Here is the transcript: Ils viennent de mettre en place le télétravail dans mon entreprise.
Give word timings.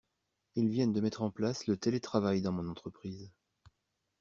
Ils 0.55 0.67
viennent 0.67 0.93
de 0.93 0.99
mettre 0.99 1.21
en 1.21 1.29
place 1.29 1.67
le 1.67 1.77
télétravail 1.77 2.41
dans 2.41 2.51
mon 2.51 2.67
entreprise. 2.67 3.29